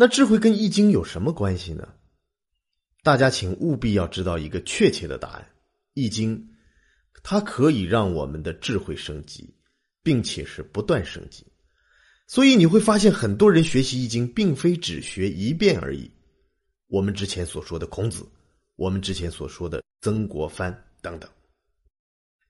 [0.00, 1.86] 那智慧跟易经有什么关系呢？
[3.02, 5.46] 大家请务必要知道一个确切的答案：
[5.92, 6.42] 易经，
[7.22, 9.54] 它可以让我们的智慧升级，
[10.02, 11.44] 并且是不断升级。
[12.26, 16.10] 所以你会发现，很多人学习易经，并非只学一遍而已。
[16.86, 18.26] 我们之前所说的孔子，
[18.76, 21.28] 我们之前所说的曾国藩等等，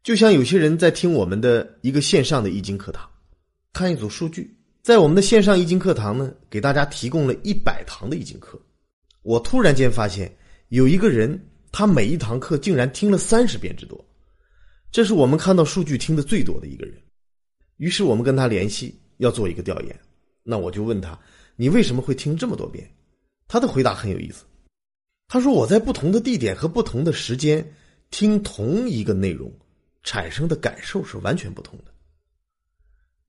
[0.04, 3.10] 就像有些人在听我们的一个线上的易经课堂，
[3.72, 8.60] 看一组数据，在我们的线上易经课堂呢，给大家提供了一百堂的易经课。
[9.22, 10.34] 我突然间发现，
[10.68, 11.38] 有一个人，
[11.70, 14.04] 他每一堂课竟然听了三十遍之多，
[14.90, 16.94] 这是我们看到数据听的最多的一个人。
[17.76, 18.94] 于是我们跟他联系。
[19.20, 20.00] 要做一个调研，
[20.42, 21.20] 那我就问他
[21.54, 22.90] ：“你为什么会听这么多遍？”
[23.46, 24.46] 他的回答很有意思。
[25.28, 27.62] 他说：“我在不同的地点和不同的时间
[28.10, 29.52] 听同一个内容，
[30.02, 31.89] 产生的感受是完全不同的。”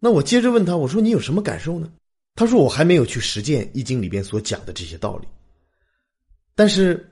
[0.03, 1.93] 那我接着问他：“我说你有什么感受呢？”
[2.33, 5.27] 他说：“我还没有去实践《易经》里边所讲的这些道理。
[6.55, 7.07] 但是，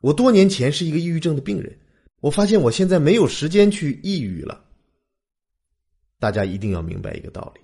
[0.00, 1.74] 我多年前是一个抑郁症的病人，
[2.20, 4.62] 我发现我现在没有时间去抑郁了。
[6.18, 7.60] 大家一定要明白一个道理。”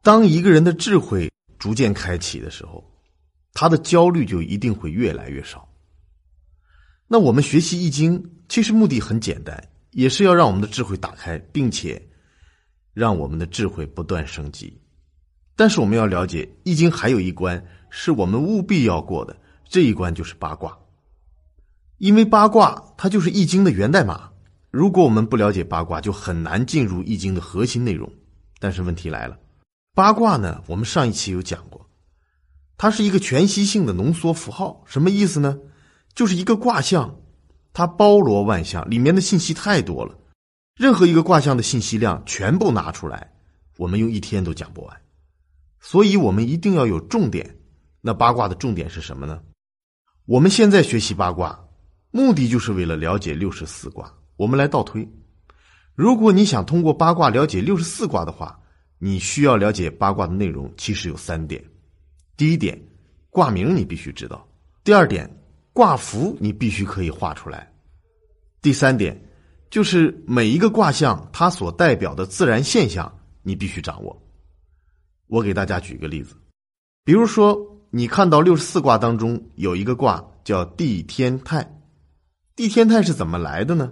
[0.00, 2.88] 当一个人的智慧逐渐开启的时候，
[3.52, 5.68] 他的焦虑就一定会越来越少。
[7.08, 12.00] 那我们学习易经，其实目的很简单，也是要让我们的智慧打开，并且
[12.92, 14.80] 让我们的智慧不断升级。
[15.54, 19.36] 但是我们要了解，易经还有一关是我们务必要过的，
[19.68, 20.76] 这一关就是八卦。
[21.98, 24.30] 因为八卦它就是易经的源代码，
[24.70, 28.10] 如果我们不了解八卦，就很难进入易经的核心内容。
[28.58, 29.38] 但是问题来了。
[29.94, 30.62] 八卦呢？
[30.66, 31.86] 我们上一期有讲过，
[32.78, 34.82] 它是一个全息性的浓缩符号。
[34.86, 35.58] 什么意思呢？
[36.14, 37.16] 就是一个卦象，
[37.72, 40.18] 它包罗万象，里面的信息太多了。
[40.76, 43.32] 任何一个卦象的信息量全部拿出来，
[43.76, 45.00] 我们用一天都讲不完。
[45.80, 47.58] 所以我们一定要有重点。
[48.00, 49.42] 那八卦的重点是什么呢？
[50.26, 51.68] 我们现在学习八卦，
[52.10, 54.12] 目的就是为了了解六十四卦。
[54.36, 55.08] 我们来倒推，
[55.94, 58.58] 如果你想通过八卦了解六十四卦的话。
[59.04, 61.60] 你需要了解八卦的内容，其实有三点。
[62.36, 62.80] 第一点，
[63.30, 64.38] 卦名你必须知道；
[64.84, 65.28] 第二点，
[65.72, 67.66] 卦符你必须可以画出来；
[68.60, 69.20] 第三点，
[69.72, 73.10] 就是每一个卦象它所代表的自然现象，
[73.42, 74.22] 你必须掌握。
[75.28, 76.34] 我给大家举个例子，
[77.04, 77.58] 比如说
[77.90, 81.66] 你看到六十四卦当中有一个卦叫地天泰，
[82.54, 83.90] 地天泰是怎么来的呢？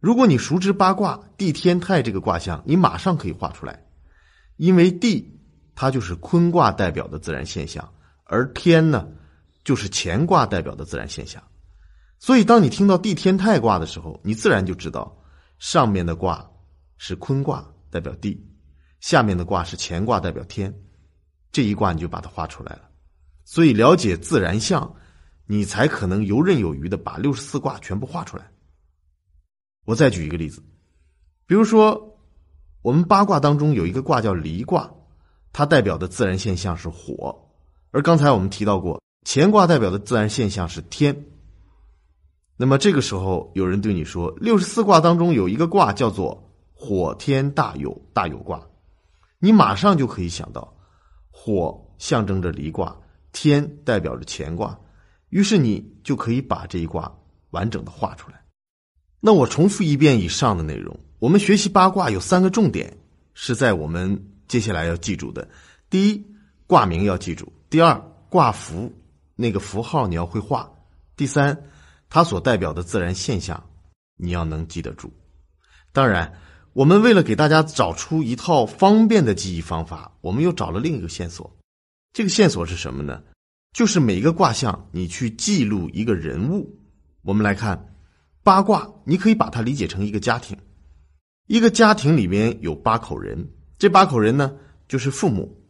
[0.00, 3.84] 如果你熟知八卦，地天泰这个卦象，你马上可以画出来。
[4.58, 5.40] 因为地，
[5.74, 7.92] 它就是坤卦代表的自然现象，
[8.26, 9.08] 而天呢，
[9.64, 11.42] 就是乾卦代表的自然现象。
[12.20, 15.20] 所以，当你听到地天泰卦的时候，你自然就知道，
[15.58, 16.48] 上面的卦
[16.98, 18.40] 是坤卦代表地，
[19.00, 20.72] 下面的卦是乾卦代表天。
[21.50, 22.82] 这一卦你就把它画出来了。
[23.44, 24.94] 所以，了解自然象，
[25.46, 28.48] 你才可能游刃有余的把六十四卦全部画出来。
[29.86, 30.62] 我再举一个例子，
[31.46, 32.06] 比如说。
[32.82, 34.90] 我们八卦当中有一个卦叫离卦，
[35.52, 37.50] 它代表的自然现象是火，
[37.90, 41.26] 而刚才我们提到过乾卦代表的自然现象是天。
[42.60, 48.60] 那么这个时候有人对你说，六十四卦当中有一个卦叫做火天大有大有卦，
[49.38, 50.76] 你马上就可以想到，
[51.30, 52.94] 火象征着离卦，
[53.32, 54.78] 天代表着乾卦，
[55.30, 57.10] 于是你就可以把这一卦
[57.48, 58.42] 完整的画出来。
[59.20, 61.00] 那我重复一遍以上的内容。
[61.18, 62.94] 我们学习八卦有三个重点，
[63.32, 65.48] 是在我们接下来要记住的：
[65.88, 66.26] 第一，
[66.66, 67.98] 卦名要记住；第二，
[68.28, 68.92] 卦符
[69.34, 70.70] 那个符号你要会画；
[71.16, 71.58] 第三，
[72.10, 73.64] 它所代表的自然现象
[74.16, 75.10] 你要能记得住。
[75.92, 76.34] 当然，
[76.72, 81.56] 我们为了给大家找出一套方便的记忆方法，我们又找了另一个线索。
[82.12, 83.22] 这个线索是什么呢？
[83.72, 86.76] 就是每一个卦象你去记录一个人物。
[87.22, 87.94] 我们来看
[88.42, 90.58] 八卦，你可以把它理解成一个家庭。
[91.46, 93.48] 一个家庭里面有八口人，
[93.78, 94.52] 这八口人呢，
[94.88, 95.60] 就是父母，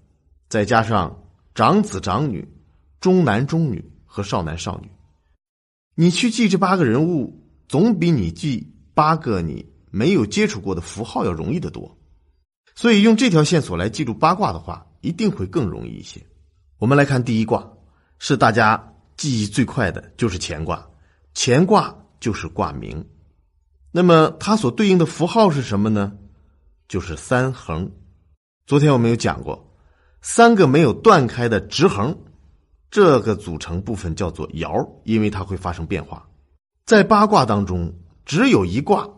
[0.49, 1.23] 再加上
[1.55, 2.47] 长子长女、
[3.01, 4.91] 中男中女和少男少女。
[6.01, 11.95] 你去记这八个人物，总比你记八个你没有接触过的符号要容易得多。
[12.75, 16.19] 所以用这条线索来记住八卦的话，一定会更容易一些。
[16.79, 17.71] 我们来看第一卦，
[18.19, 20.89] 是大家记忆最快的，就是乾卦。
[21.35, 23.05] 乾卦就是卦名。
[23.93, 26.15] 那么它所对应的符号是什么呢？
[26.89, 27.93] 就是三横。
[28.65, 29.71] 昨天我们有讲过，
[30.23, 32.19] 三个没有断开的直横，
[32.91, 36.27] 这个组成部分叫做爻，因为它会发生变化。
[36.85, 37.95] 在八卦当中，
[38.25, 39.09] 只有一卦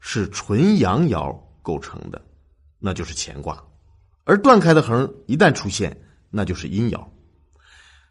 [0.00, 2.20] 是纯阳爻构成的，
[2.78, 3.62] 那就是乾卦。
[4.24, 5.96] 而断开的横一旦出现，
[6.30, 7.02] 那就是阴爻。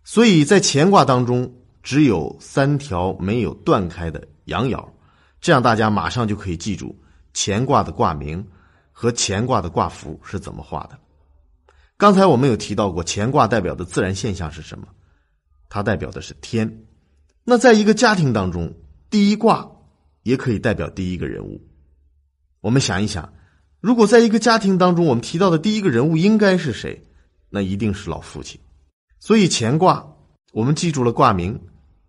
[0.03, 1.53] 所以在乾卦当中
[1.83, 4.83] 只有三条没有断开的阳爻，
[5.39, 6.99] 这样大家马上就可以记住
[7.33, 8.45] 乾卦的卦名
[8.91, 10.97] 和乾卦的卦符是怎么画的。
[11.95, 14.87] 刚才我们有提到过，乾卦代表的自然现象是什么？
[15.73, 16.83] 它代表的是天。
[17.45, 18.75] 那在一个家庭当中，
[19.09, 19.71] 第一卦
[20.23, 21.65] 也可以代表第一个人物。
[22.59, 23.33] 我们想一想，
[23.79, 27.01] 如果在一个家庭当中，我们提到的第一个人物应该是谁？
[27.49, 28.59] 那一定是老父亲。
[29.17, 30.05] 所以乾卦，
[30.51, 31.57] 我们记住了卦名、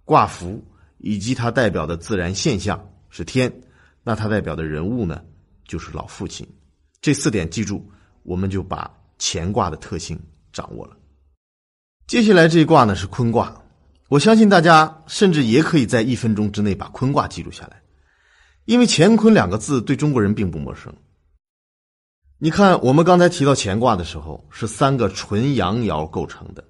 [0.05, 0.65] 卦符
[0.99, 3.63] 以及它代表的自然现象是天，
[4.03, 5.23] 那它代表的人物呢，
[5.65, 6.45] 就是老父亲。
[7.01, 7.89] 这四点记住，
[8.25, 10.19] 我们就把乾卦的特性
[10.53, 10.97] 掌握了。
[12.07, 13.55] 接下来这一卦呢是坤卦，
[14.09, 17.83] 我相信大家甚至也可以在一分钟之内把坤卦记录下来，
[18.67, 20.93] 因为乾坤两个字对中国人并不陌生。
[22.39, 26.65] 你看，我们刚才提到乾卦的时候，是三个纯阳爻构成的。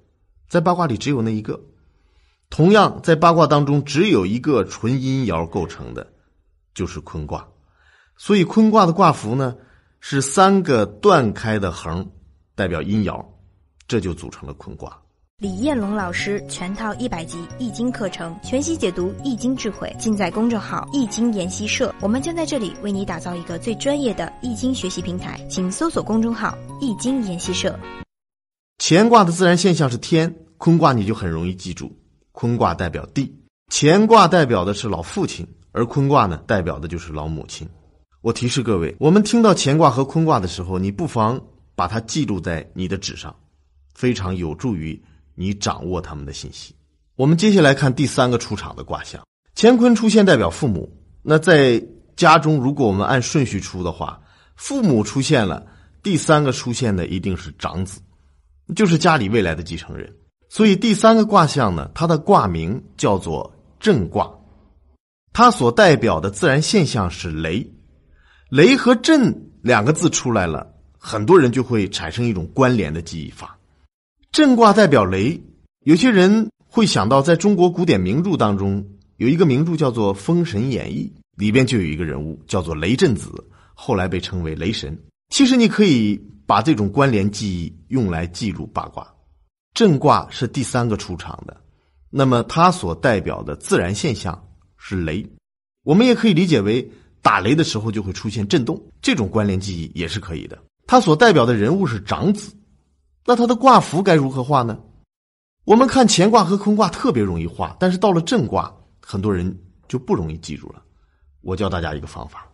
[0.47, 1.59] 在八卦里只有那一个，
[2.51, 6.07] 同样在八卦当中只有一个纯阴爻构成的，
[6.75, 7.45] 就是坤卦。
[8.15, 9.57] 所以坤卦的卦符呢
[9.99, 12.07] 是三个断开的横，
[12.53, 13.25] 代表阴爻，
[13.87, 14.95] 这就组成了坤卦。
[15.43, 21.93] 李彦龙老师全套一百集易经课程，全息解读易经智慧，尽在公众号易经研习社。
[21.99, 27.77] 我们将在这里为你打造一个最专业的易经学习平台，请搜索公众号易经研习社。
[28.77, 30.33] 乾卦的自然现象是天。
[30.57, 31.91] 坤卦你就很容易记住，
[32.31, 33.29] 坤卦代表地，
[33.69, 37.67] 乾卦代表的是老父亲，而坤卦呢代表的就是老母亲。
[38.21, 41.37] 我提示各位，我们听到乾卦和坤卦的时候，你不妨
[41.75, 43.35] 把它记录在你的纸上，
[43.93, 44.97] 非常有助于
[45.35, 46.75] 你掌握他们的信息。
[47.15, 49.23] 我们接下来看第三个出场的卦象，
[49.55, 50.91] 乾坤出现代表父母。
[51.21, 51.83] 那在
[52.15, 54.19] 家中，如果我们按顺序出的话，
[54.55, 55.65] 父母出现了，
[56.01, 58.01] 第三个出现的一定是长子，
[58.75, 60.13] 就是家里未来的继承人。
[60.49, 64.31] 所以第三个卦象呢，它的卦名叫做震卦，
[65.31, 67.67] 它所代表的自然现象是雷。
[68.49, 70.67] 雷和震两个字出来了，
[70.99, 73.57] 很多人就会产生一种关联的记忆法。
[74.33, 75.39] 震卦代表雷，
[75.85, 78.83] 有些人会想到，在中国古典名著当中
[79.17, 83.29] 有一个名著叫做《封神演义》，里边就有一个人物叫做雷震子，
[83.75, 84.99] 后来被称为雷神。
[85.29, 89.07] 其实你可以把这种关联记忆用来记录八卦。
[89.75, 91.55] 震卦是第三个出场的，
[92.09, 94.47] 那么它所代表的自然现象
[94.77, 95.23] 是雷，
[95.83, 96.91] 我们也可以理解为
[97.21, 100.57] 打雷的时候就会出现震动，这种关联记忆也是可以的。
[100.87, 102.51] 它所代表的人物是长子，
[103.25, 104.77] 那它的卦符该如何画呢？
[105.65, 110.83] 我们看乾卦和坤卦特别容易画，但是到了震卦，很多人就不容易记住了。
[111.41, 112.51] 我教大家一个方法，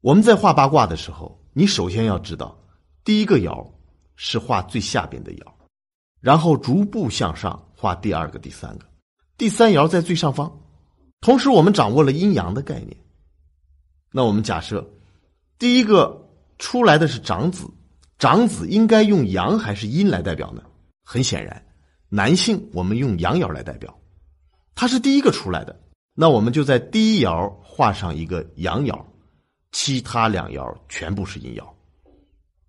[0.00, 2.56] 我们在画八卦的时候，你首先要知道，
[3.04, 3.64] 第一个爻
[4.16, 5.42] 是画最下边的爻。
[6.20, 8.86] 然后逐步向上画第二个、第三个，
[9.36, 10.50] 第三爻在最上方。
[11.20, 12.96] 同时，我们掌握了阴阳的概念。
[14.10, 14.84] 那我们假设，
[15.58, 17.68] 第一个出来的是长子，
[18.24, 20.62] 长子应该用阳还是阴来代表呢？
[21.04, 21.62] 很显然，
[22.08, 23.94] 男性我们用阳爻来代表，
[24.74, 25.78] 他是第一个出来的。
[26.14, 28.98] 那我们就在第一爻画上一个阳爻，
[29.72, 31.68] 其他两爻全部是阴爻，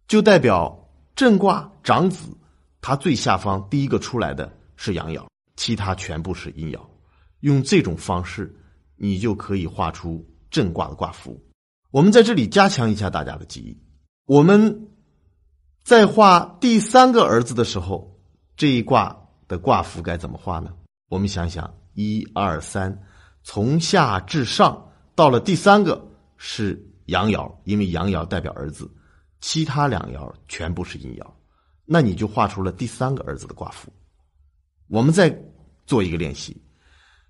[0.10, 0.78] 就代表
[1.16, 2.36] 震卦长子。
[2.81, 5.25] 他最下方第一个出来的是阳爻，
[5.56, 6.77] 其他全部是阴爻。
[7.39, 8.53] 用这种方式，
[8.98, 11.41] 你就可以画出震卦的卦符。
[11.91, 13.82] 我们在这里加强一下大家的记忆。
[14.25, 14.89] 我们
[15.86, 18.12] 在画第三个儿子的时候，
[18.58, 19.15] 这一卦
[19.48, 20.74] 的卦符该怎么画呢？
[21.10, 23.00] 我们想想，一二三，
[23.44, 26.04] 从下至上，到了第三个
[26.38, 28.89] 是阳爻，因为阳爻代表儿子，
[29.42, 31.27] 其他两爻全部是阴爻。
[31.86, 33.94] 那你就画出了第三个儿子的卦符。
[34.88, 35.39] 我们再
[35.86, 36.60] 做一个练习，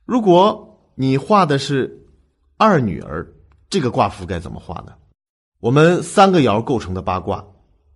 [0.06, 2.08] 如果你画的是
[2.56, 3.28] 二女儿，
[3.70, 4.94] 这个卦符该怎么画呢？
[5.60, 7.46] 我们三个爻构成的八卦，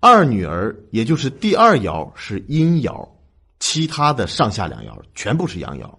[0.02, 3.08] 二女儿也就是第二爻是阴爻，
[3.60, 5.94] 其他的上下两爻全部是阳爻，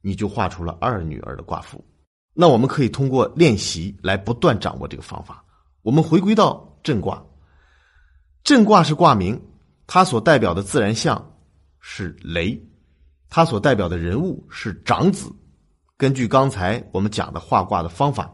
[0.00, 1.84] 你就画出了二女儿的卦符。
[2.32, 5.44] 那我们可以通过练习来不断掌握这个方法。
[5.82, 7.24] 我们回归到震卦，
[8.42, 9.40] 震卦是卦名。
[9.86, 11.36] 它所代表的自然象
[11.78, 12.58] 是雷，
[13.28, 15.30] 它所代表的人物是长子。
[15.96, 18.32] 根据刚才我们讲的画卦的方法，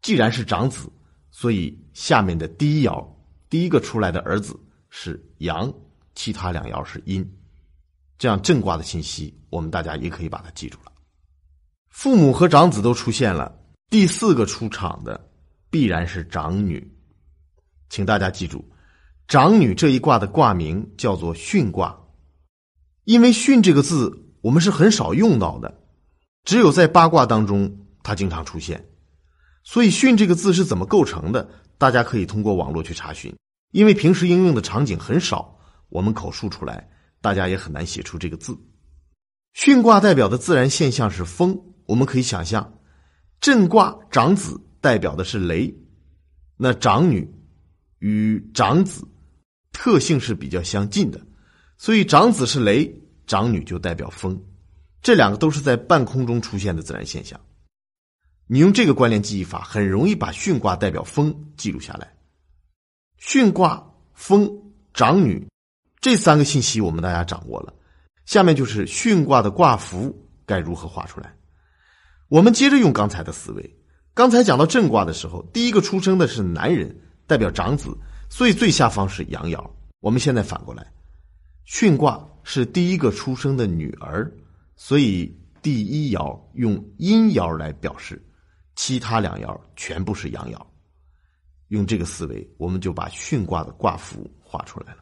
[0.00, 0.88] 既然是长子，
[1.30, 3.04] 所以下面的第一爻
[3.48, 4.58] 第一个出来的儿子
[4.90, 5.72] 是阳，
[6.14, 7.24] 其他两爻是阴。
[8.18, 10.92] 这样震卦的信息，我们大家也可以把它记住了。
[11.90, 13.54] 父母和长子都出现了，
[13.88, 15.30] 第四个出场的
[15.70, 16.90] 必然是长女，
[17.88, 18.64] 请大家记住。
[19.28, 21.98] 长女这一卦的卦名叫做巽卦，
[23.04, 25.82] 因为“巽”这个字我们是很少用到的，
[26.44, 28.88] 只有在八卦当中它经常出现。
[29.64, 31.48] 所以“巽”这个字是怎么构成的？
[31.78, 33.34] 大家可以通过网络去查询，
[33.72, 36.88] 因为平时应用的场景很少，我们口述出来，
[37.20, 38.56] 大家也很难写出这个字。
[39.54, 42.78] 巽卦代表的自然现象是风，我们可以想象，
[43.40, 45.74] 震卦长子代表的是雷，
[46.56, 47.30] 那长女
[47.98, 49.06] 与长子
[49.72, 51.20] 特性是比较相近的，
[51.78, 52.90] 所以长子是雷，
[53.26, 54.38] 长女就代表风，
[55.02, 57.38] 这两个都是在半空中出现的自然现象。
[58.48, 62.12] 你用这个关联记忆法，很容易把巽卦代表风记录下来。
[63.20, 63.84] 巽卦
[64.14, 64.48] 风
[64.94, 65.44] 长女
[66.00, 67.74] 这三个信息，我们大家掌握了。
[68.24, 71.34] 下面就是巽卦的卦符该如何画出来？
[72.28, 73.76] 我们接着用刚才的思维。
[74.14, 77.96] 刚才讲到震卦的时候，第一个出生的是男人，代表长子，
[78.30, 79.68] 所以最下方是阳爻。
[80.00, 80.86] 我们现在反过来，
[81.68, 84.32] 巽卦是第一个出生的女儿，
[84.76, 88.22] 所以第一爻用阴爻来表示，
[88.76, 90.58] 其他两爻全部是阳爻。
[91.68, 94.98] 用这个思维，我们就把巽卦的卦符画出来了。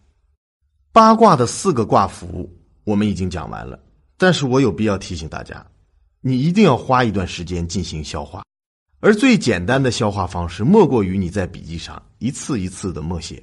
[0.92, 2.50] 八卦的四个卦符。
[2.84, 3.82] 我们已经讲完了，
[4.18, 5.66] 但是我有必要提醒大家，
[6.20, 8.44] 你一定要花一段时间进行消化，
[9.00, 13.42] 而最简单的消化方式，莫过于你在笔记上一次一次的默写。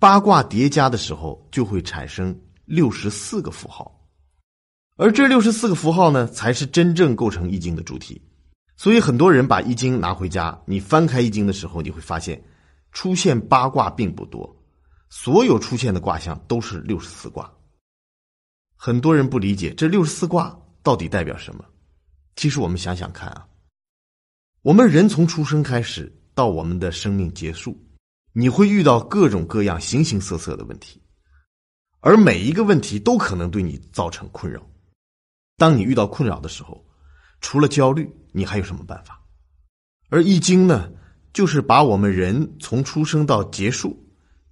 [0.00, 3.96] 八卦叠加的时候，就会产生六十四个符号，
[4.96, 8.20] 而这六十四个符号呢，才是真正构成易经的主体。
[8.82, 12.42] 所以很多人把易经拿回家，你翻开易经的时候，你会发现，
[12.90, 14.56] 出现八卦并不多，
[15.08, 17.48] 所有出现的卦象都是六十四卦。
[18.74, 21.64] 很多人不理解这六十四卦到底代表什么。
[22.34, 23.46] 其实我们想想看啊，
[24.62, 27.78] 我们人从出生开始到我们的生命结束，
[28.32, 31.00] 你会遇到各种各样形形色色的问题，
[32.00, 34.60] 而每一个问题都可能对你造成困扰。
[35.56, 36.84] 当你遇到困扰的时候，
[37.42, 39.20] 除了焦虑，你还有什么办法？
[40.08, 40.90] 而易经呢，
[41.34, 44.02] 就是把我们人从出生到结束，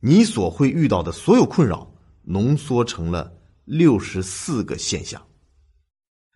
[0.01, 1.91] 你所会遇到的所有困扰
[2.25, 3.33] 浓缩成了。
[3.67, 5.23] 六十四个现象。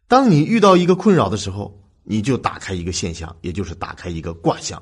[0.07, 4.81] 当你遇到一个困扰的时候，你就打开一个现象，也就是打开一个卦象，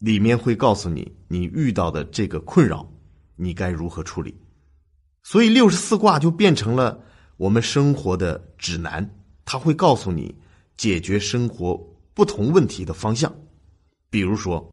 [0.00, 2.84] 里面会告诉你你遇到的这个困扰，
[3.36, 4.34] 你该如何处理。
[5.22, 7.00] 所以六十四卦就变成了
[7.36, 9.08] 我们生活的指南，
[9.44, 10.34] 它会告诉你
[10.76, 11.76] 解决生活
[12.14, 13.34] 不同问题的方向。
[14.10, 14.70] 比如说，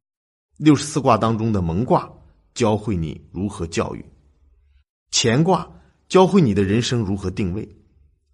[0.58, 2.12] 六十四卦当中的蒙卦
[2.54, 4.06] 教会你如何教育，
[5.12, 5.70] 乾卦。
[6.10, 7.68] 教会你的人生如何定位，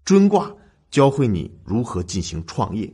[0.04, 0.54] 尊卦
[0.92, 2.92] 教会你如何进行创业，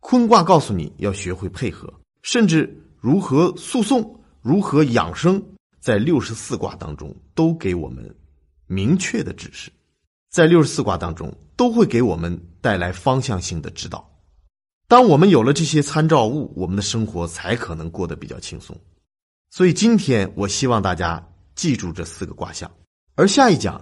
[0.00, 5.42] 坤卦告诉你要学会配合，甚至如何诉讼、如何养生，
[5.80, 8.16] 在六十四卦当中都给我们
[8.68, 9.70] 明确的指示，
[10.30, 14.04] 在六十四卦当中都会给我们带来方向性的指导。
[14.88, 18.76] 当我们有了这些参照物，我们的生活才可能过得比较轻松。
[19.50, 22.68] 所以今天我希望大家记住这四个卦象，
[23.14, 23.80] 而下一讲。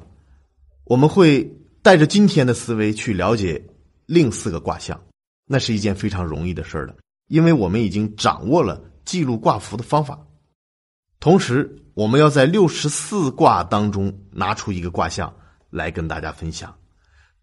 [0.85, 1.51] 我们会
[1.81, 3.59] 带着今天的思维去了解
[4.05, 5.01] 另四个卦象，
[5.47, 6.95] 那是一件非常容易的事儿了，
[7.29, 10.19] 因为我们已经掌握了记录卦符的方法。
[11.21, 15.35] 同时，我们要在六十四卦当中拿出一个卦象
[15.71, 16.77] 来跟大家分享。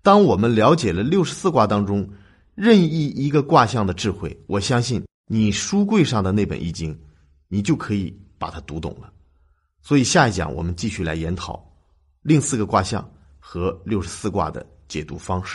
[0.01, 2.10] 当我们了解了六十四卦当中
[2.55, 6.98] 任意一个卦象的智慧，我相信你书柜上的那本易经，
[7.48, 9.12] 你就可以把它读懂了。
[9.81, 11.63] 所以，下一讲我们继续来研讨
[12.22, 13.08] 另四个卦象。
[13.43, 15.50] 和六十四卦的解读方式。